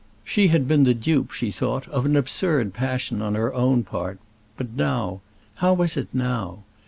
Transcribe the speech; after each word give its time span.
She 0.23 0.47
had 0.47 0.67
been 0.67 0.83
the 0.83 0.95
dupe, 0.95 1.29
she 1.31 1.49
had 1.49 1.53
thought, 1.57 1.87
of 1.89 2.07
an 2.07 2.15
absurd 2.15 2.73
passion 2.73 3.21
on 3.21 3.35
her 3.35 3.53
own 3.53 3.83
part; 3.83 4.17
but 4.57 4.71
now 4.71 5.21
how 5.57 5.75
was 5.75 5.95
it 5.95 6.07
now? 6.11 6.63